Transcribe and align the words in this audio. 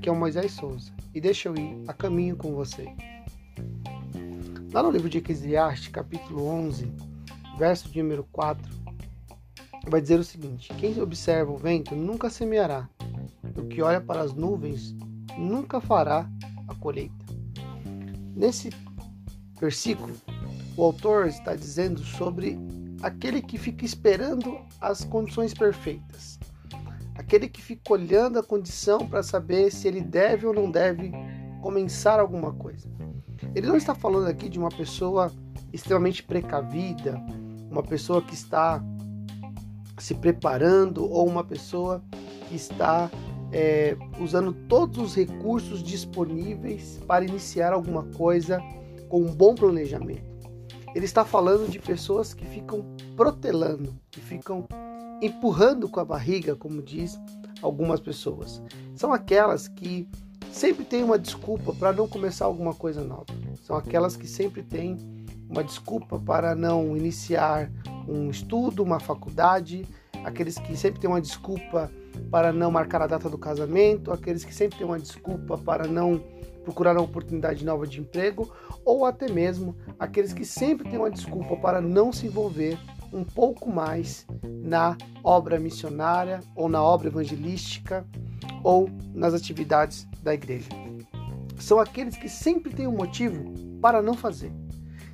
Aqui 0.00 0.08
é 0.08 0.12
o 0.12 0.16
Moisés 0.16 0.52
Souza 0.52 0.90
e 1.14 1.20
deixa 1.20 1.50
eu 1.50 1.54
ir 1.54 1.84
a 1.86 1.92
caminho 1.92 2.34
com 2.34 2.54
você. 2.54 2.86
Lá 4.72 4.82
no 4.82 4.90
livro 4.90 5.10
de 5.10 5.18
Eclesiastes, 5.18 5.88
capítulo 5.88 6.46
11, 6.46 6.90
verso 7.58 7.86
de 7.90 8.02
número 8.02 8.26
4, 8.32 8.66
vai 9.88 10.00
dizer 10.00 10.18
o 10.18 10.24
seguinte: 10.24 10.72
Quem 10.78 10.98
observa 11.02 11.52
o 11.52 11.58
vento 11.58 11.94
nunca 11.94 12.30
semeará, 12.30 12.88
o 13.54 13.66
que 13.66 13.82
olha 13.82 14.00
para 14.00 14.22
as 14.22 14.32
nuvens 14.32 14.96
nunca 15.36 15.82
fará 15.82 16.26
a 16.66 16.74
colheita. 16.76 17.26
Nesse 18.34 18.70
versículo, 19.60 20.14
o 20.78 20.82
autor 20.82 21.26
está 21.26 21.54
dizendo 21.54 22.02
sobre 22.02 22.58
aquele 23.02 23.42
que 23.42 23.58
fica 23.58 23.84
esperando 23.84 24.60
as 24.80 25.04
condições 25.04 25.52
perfeitas, 25.52 26.40
aquele 27.30 27.48
que 27.48 27.62
fica 27.62 27.92
olhando 27.92 28.40
a 28.40 28.42
condição 28.42 29.06
para 29.06 29.22
saber 29.22 29.70
se 29.70 29.86
ele 29.86 30.00
deve 30.00 30.48
ou 30.48 30.52
não 30.52 30.68
deve 30.68 31.12
começar 31.62 32.18
alguma 32.18 32.52
coisa. 32.52 32.88
Ele 33.54 33.68
não 33.68 33.76
está 33.76 33.94
falando 33.94 34.26
aqui 34.26 34.48
de 34.48 34.58
uma 34.58 34.68
pessoa 34.68 35.30
extremamente 35.72 36.24
precavida, 36.24 37.22
uma 37.70 37.84
pessoa 37.84 38.20
que 38.20 38.34
está 38.34 38.82
se 39.96 40.12
preparando 40.12 41.08
ou 41.08 41.28
uma 41.28 41.44
pessoa 41.44 42.02
que 42.48 42.56
está 42.56 43.08
é, 43.52 43.96
usando 44.20 44.52
todos 44.66 44.98
os 44.98 45.14
recursos 45.14 45.84
disponíveis 45.84 46.98
para 47.06 47.24
iniciar 47.24 47.72
alguma 47.72 48.02
coisa 48.16 48.60
com 49.08 49.22
um 49.22 49.32
bom 49.32 49.54
planejamento. 49.54 50.28
Ele 50.96 51.04
está 51.04 51.24
falando 51.24 51.70
de 51.70 51.78
pessoas 51.78 52.34
que 52.34 52.44
ficam 52.44 52.84
protelando, 53.14 53.96
que 54.10 54.20
ficam 54.20 54.66
empurrando 55.20 55.88
com 55.88 56.00
a 56.00 56.04
barriga, 56.04 56.56
como 56.56 56.82
diz 56.82 57.18
algumas 57.62 58.00
pessoas. 58.00 58.62
São 58.94 59.12
aquelas 59.12 59.68
que 59.68 60.08
sempre 60.50 60.84
têm 60.84 61.04
uma 61.04 61.18
desculpa 61.18 61.72
para 61.74 61.92
não 61.92 62.08
começar 62.08 62.46
alguma 62.46 62.74
coisa 62.74 63.02
nova. 63.02 63.26
São 63.62 63.76
aquelas 63.76 64.16
que 64.16 64.26
sempre 64.26 64.62
têm 64.62 64.96
uma 65.48 65.62
desculpa 65.62 66.18
para 66.18 66.54
não 66.54 66.96
iniciar 66.96 67.70
um 68.08 68.30
estudo, 68.30 68.82
uma 68.82 69.00
faculdade, 69.00 69.86
aqueles 70.24 70.58
que 70.58 70.76
sempre 70.76 71.00
têm 71.00 71.10
uma 71.10 71.20
desculpa 71.20 71.90
para 72.30 72.52
não 72.52 72.70
marcar 72.70 73.02
a 73.02 73.06
data 73.06 73.28
do 73.28 73.38
casamento, 73.38 74.12
aqueles 74.12 74.44
que 74.44 74.54
sempre 74.54 74.78
têm 74.78 74.86
uma 74.86 74.98
desculpa 74.98 75.56
para 75.58 75.86
não 75.86 76.22
procurar 76.64 76.92
uma 76.92 77.02
oportunidade 77.02 77.64
nova 77.64 77.86
de 77.86 78.00
emprego, 78.00 78.50
ou 78.84 79.04
até 79.04 79.30
mesmo 79.30 79.74
aqueles 79.98 80.32
que 80.32 80.44
sempre 80.44 80.88
têm 80.88 80.98
uma 80.98 81.10
desculpa 81.10 81.56
para 81.56 81.80
não 81.80 82.12
se 82.12 82.26
envolver 82.26 82.78
um 83.12 83.24
pouco 83.24 83.70
mais 83.70 84.26
na 84.44 84.96
obra 85.22 85.58
missionária 85.58 86.40
ou 86.54 86.68
na 86.68 86.82
obra 86.82 87.08
evangelística 87.08 88.06
ou 88.62 88.88
nas 89.14 89.34
atividades 89.34 90.06
da 90.22 90.34
igreja. 90.34 90.68
São 91.58 91.78
aqueles 91.78 92.16
que 92.16 92.28
sempre 92.28 92.72
têm 92.72 92.86
um 92.86 92.96
motivo 92.96 93.52
para 93.80 94.00
não 94.00 94.14
fazer. 94.14 94.52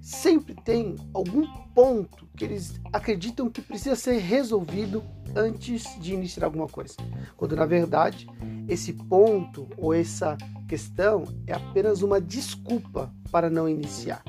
Sempre 0.00 0.54
tem 0.54 0.96
algum 1.14 1.46
ponto 1.74 2.28
que 2.36 2.44
eles 2.44 2.78
acreditam 2.92 3.48
que 3.48 3.62
precisa 3.62 3.96
ser 3.96 4.18
resolvido 4.18 5.02
antes 5.34 5.98
de 5.98 6.12
iniciar 6.12 6.44
alguma 6.44 6.68
coisa. 6.68 6.94
Quando 7.36 7.56
na 7.56 7.64
verdade 7.64 8.26
esse 8.68 8.92
ponto 8.92 9.68
ou 9.78 9.94
essa 9.94 10.36
questão 10.68 11.24
é 11.46 11.54
apenas 11.54 12.02
uma 12.02 12.20
desculpa 12.20 13.12
para 13.30 13.48
não 13.48 13.68
iniciar. 13.68 14.22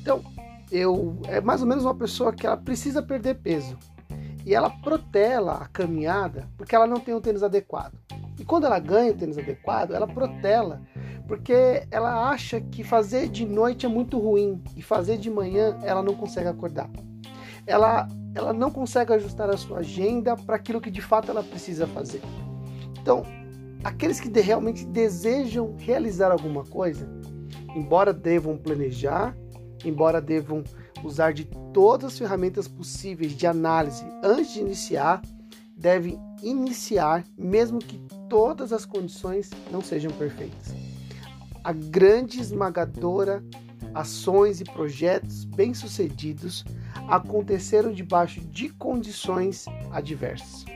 Então, 0.00 0.22
eu 0.70 1.18
é 1.24 1.40
mais 1.40 1.60
ou 1.60 1.68
menos 1.68 1.84
uma 1.84 1.94
pessoa 1.94 2.32
que 2.32 2.46
ela 2.46 2.56
precisa 2.56 3.02
perder 3.02 3.36
peso 3.36 3.76
e 4.44 4.54
ela 4.54 4.70
protela 4.70 5.54
a 5.54 5.66
caminhada 5.66 6.48
porque 6.56 6.74
ela 6.74 6.86
não 6.86 7.00
tem 7.00 7.14
o 7.14 7.20
tênis 7.20 7.42
adequado. 7.42 7.94
E 8.38 8.44
quando 8.44 8.64
ela 8.64 8.78
ganha 8.78 9.12
o 9.12 9.16
tênis 9.16 9.38
adequado, 9.38 9.92
ela 9.92 10.06
protela 10.06 10.82
porque 11.26 11.86
ela 11.90 12.30
acha 12.30 12.60
que 12.60 12.84
fazer 12.84 13.28
de 13.28 13.44
noite 13.44 13.86
é 13.86 13.88
muito 13.88 14.18
ruim 14.18 14.62
e 14.76 14.82
fazer 14.82 15.18
de 15.18 15.30
manhã 15.30 15.76
ela 15.82 16.02
não 16.02 16.14
consegue 16.14 16.48
acordar. 16.48 16.88
Ela, 17.66 18.06
ela 18.34 18.52
não 18.52 18.70
consegue 18.70 19.12
ajustar 19.12 19.50
a 19.50 19.56
sua 19.56 19.78
agenda 19.78 20.36
para 20.36 20.56
aquilo 20.56 20.80
que 20.80 20.90
de 20.90 21.02
fato 21.02 21.30
ela 21.30 21.42
precisa 21.42 21.86
fazer. 21.88 22.22
Então, 23.00 23.24
aqueles 23.82 24.20
que 24.20 24.28
realmente 24.40 24.84
desejam 24.84 25.74
realizar 25.78 26.30
alguma 26.30 26.64
coisa, 26.64 27.08
embora 27.74 28.12
devam 28.12 28.56
planejar, 28.56 29.36
embora 29.84 30.20
devam 30.20 30.62
usar 31.04 31.32
de 31.32 31.44
todas 31.72 32.12
as 32.12 32.18
ferramentas 32.18 32.66
possíveis 32.66 33.32
de 33.32 33.46
análise 33.46 34.04
antes 34.22 34.54
de 34.54 34.60
iniciar, 34.60 35.22
devem 35.76 36.18
iniciar 36.42 37.24
mesmo 37.36 37.78
que 37.78 37.98
todas 38.28 38.72
as 38.72 38.84
condições 38.84 39.50
não 39.70 39.82
sejam 39.82 40.10
perfeitas. 40.12 40.74
A 41.62 41.72
grande 41.72 42.40
esmagadora 42.40 43.42
ações 43.96 44.60
e 44.60 44.64
projetos 44.64 45.44
bem-sucedidos 45.44 46.64
aconteceram 47.08 47.92
debaixo 47.92 48.40
de 48.40 48.68
condições 48.68 49.64
adversas. 49.90 50.66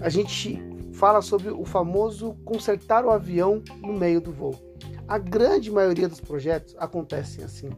A 0.00 0.10
gente 0.10 0.60
fala 0.92 1.22
sobre 1.22 1.50
o 1.50 1.64
famoso 1.64 2.34
consertar 2.44 3.04
o 3.04 3.10
avião 3.10 3.62
no 3.80 3.94
meio 3.94 4.20
do 4.20 4.32
voo. 4.32 4.54
A 5.08 5.18
grande 5.18 5.70
maioria 5.70 6.08
dos 6.08 6.20
projetos 6.20 6.76
acontecem 6.78 7.42
assim. 7.42 7.70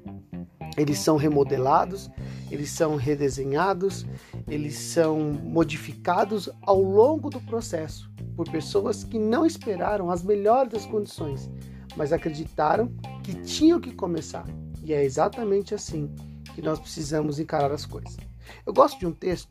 Eles 0.77 0.99
são 0.99 1.17
remodelados, 1.17 2.11
eles 2.51 2.71
são 2.71 2.97
redesenhados, 2.97 4.07
eles 4.49 4.77
são 4.77 5.21
modificados 5.21 6.49
ao 6.63 6.81
longo 6.81 7.31
do 7.31 7.41
processo 7.41 8.11
por 8.37 8.49
pessoas 8.49 9.05
que 9.05 9.19
não 9.19 9.45
esperaram 9.45 10.11
as 10.11 10.23
melhores 10.23 10.73
das 10.73 10.87
condições, 10.87 11.51
mas 11.97 12.13
acreditaram 12.13 12.93
que 13.23 13.35
tinham 13.35 13.81
que 13.81 13.93
começar. 13.93 14.47
E 14.83 14.93
é 14.93 15.05
exatamente 15.05 15.75
assim 15.75 16.11
que 16.55 16.63
nós 16.63 16.79
precisamos 16.79 17.39
encarar 17.39 17.71
as 17.71 17.85
coisas. 17.85 18.17
Eu 18.65 18.73
gosto 18.73 18.99
de 18.99 19.07
um 19.07 19.13
texto 19.13 19.49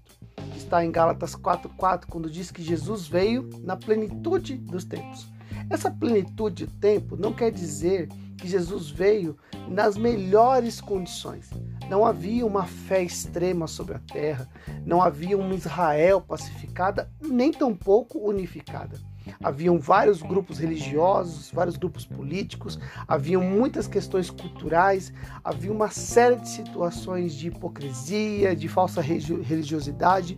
que 0.52 0.58
está 0.58 0.84
em 0.84 0.92
Gálatas 0.92 1.36
4:4, 1.36 2.08
quando 2.08 2.30
diz 2.30 2.52
que 2.52 2.64
Jesus 2.64 3.08
veio 3.08 3.50
na 3.62 3.78
plenitude 3.78 4.58
dos 4.58 4.84
tempos. 4.84 5.28
Essa 5.70 5.92
plenitude 5.92 6.66
do 6.66 6.72
tempo 6.74 7.16
não 7.16 7.34
quer 7.34 7.52
dizer 7.52 8.10
que 8.38 8.48
Jesus 8.48 8.90
veio 8.90 9.38
nas 9.68 9.98
melhores 9.98 10.80
condições. 10.80 11.50
Não 11.90 12.06
havia 12.06 12.46
uma 12.46 12.66
fé 12.66 13.04
extrema 13.04 13.68
sobre 13.68 13.96
a 13.96 14.00
terra, 14.00 14.48
não 14.86 15.02
havia 15.02 15.38
uma 15.38 15.54
Israel 15.54 16.22
pacificada, 16.22 17.12
nem 17.22 17.52
tampouco 17.52 18.20
unificada. 18.20 18.98
Haviam 19.44 19.78
vários 19.80 20.22
grupos 20.22 20.58
religiosos, 20.58 21.52
vários 21.52 21.78
grupos 21.78 22.06
políticos, 22.06 22.80
haviam 23.08 23.44
muitas 23.44 23.88
questões 23.88 24.30
culturais, 24.30 25.14
havia 25.44 25.72
uma 25.72 25.90
série 25.90 26.38
de 26.38 26.50
situações 26.50 27.34
de 27.34 27.48
hipocrisia, 27.48 28.56
de 28.56 28.68
falsa 28.68 29.02
religiosidade, 29.02 30.38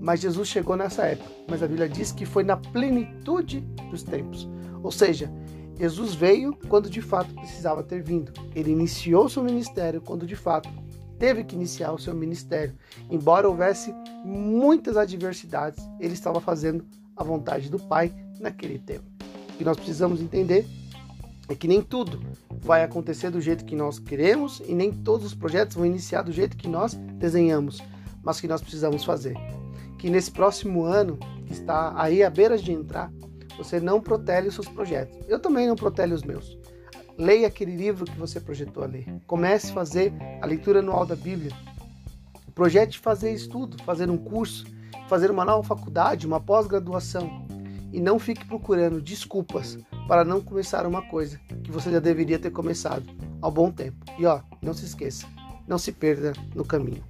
mas 0.00 0.20
Jesus 0.20 0.48
chegou 0.48 0.76
nessa 0.76 1.02
época. 1.04 1.30
Mas 1.48 1.62
a 1.62 1.68
Bíblia 1.68 1.88
diz 1.88 2.10
que 2.10 2.24
foi 2.24 2.42
na 2.42 2.56
plenitude 2.56 3.60
dos 3.90 4.02
tempos. 4.02 4.48
Ou 4.82 4.90
seja, 4.90 5.30
Jesus 5.78 6.14
veio 6.14 6.56
quando 6.68 6.88
de 6.88 7.02
fato 7.02 7.34
precisava 7.34 7.82
ter 7.82 8.02
vindo. 8.02 8.32
Ele 8.54 8.70
iniciou 8.70 9.28
seu 9.28 9.44
ministério 9.44 10.00
quando 10.00 10.26
de 10.26 10.36
fato 10.36 10.68
teve 11.18 11.44
que 11.44 11.54
iniciar 11.54 11.92
o 11.92 11.98
seu 11.98 12.14
ministério. 12.14 12.74
Embora 13.10 13.48
houvesse 13.48 13.94
muitas 14.24 14.96
adversidades, 14.96 15.86
ele 16.00 16.14
estava 16.14 16.40
fazendo 16.40 16.84
a 17.14 17.22
vontade 17.22 17.68
do 17.68 17.78
Pai 17.78 18.12
naquele 18.40 18.78
tempo. 18.78 19.04
O 19.50 19.58
que 19.58 19.64
nós 19.64 19.76
precisamos 19.76 20.22
entender 20.22 20.66
é 21.46 21.54
que 21.54 21.68
nem 21.68 21.82
tudo 21.82 22.22
vai 22.60 22.82
acontecer 22.82 23.30
do 23.30 23.40
jeito 23.40 23.64
que 23.64 23.76
nós 23.76 23.98
queremos 23.98 24.62
e 24.66 24.74
nem 24.74 24.90
todos 24.92 25.26
os 25.26 25.34
projetos 25.34 25.76
vão 25.76 25.84
iniciar 25.84 26.22
do 26.22 26.32
jeito 26.32 26.56
que 26.56 26.68
nós 26.68 26.94
desenhamos, 26.94 27.82
mas 28.22 28.40
que 28.40 28.48
nós 28.48 28.62
precisamos 28.62 29.04
fazer. 29.04 29.36
Que 30.00 30.08
nesse 30.08 30.30
próximo 30.30 30.82
ano, 30.82 31.18
que 31.46 31.52
está 31.52 31.92
aí 31.94 32.22
à 32.22 32.30
beira 32.30 32.56
de 32.56 32.72
entrar, 32.72 33.12
você 33.56 33.78
não 33.78 34.00
protele 34.00 34.48
os 34.48 34.54
seus 34.54 34.68
projetos. 34.68 35.18
Eu 35.28 35.38
também 35.38 35.68
não 35.68 35.76
protele 35.76 36.14
os 36.14 36.22
meus. 36.22 36.58
Leia 37.18 37.46
aquele 37.46 37.76
livro 37.76 38.06
que 38.06 38.18
você 38.18 38.40
projetou 38.40 38.82
a 38.82 38.86
ler. 38.86 39.06
Comece 39.26 39.70
a 39.70 39.74
fazer 39.74 40.12
a 40.40 40.46
leitura 40.46 40.78
anual 40.78 41.04
da 41.04 41.14
Bíblia. 41.14 41.52
Projete 42.54 42.98
fazer 42.98 43.32
estudo, 43.32 43.82
fazer 43.84 44.08
um 44.08 44.16
curso, 44.16 44.64
fazer 45.06 45.30
uma 45.30 45.44
nova 45.44 45.62
faculdade, 45.62 46.26
uma 46.26 46.40
pós-graduação 46.40 47.46
e 47.92 48.00
não 48.00 48.18
fique 48.18 48.44
procurando 48.46 49.02
desculpas 49.02 49.78
para 50.06 50.24
não 50.24 50.40
começar 50.40 50.86
uma 50.86 51.02
coisa 51.02 51.38
que 51.62 51.70
você 51.70 51.90
já 51.90 51.98
deveria 51.98 52.38
ter 52.38 52.50
começado 52.50 53.04
há 53.42 53.50
bom 53.50 53.70
tempo. 53.70 53.98
E 54.18 54.26
ó, 54.26 54.40
não 54.62 54.72
se 54.72 54.84
esqueça, 54.84 55.26
não 55.66 55.78
se 55.78 55.92
perda 55.92 56.32
no 56.54 56.64
caminho. 56.64 57.04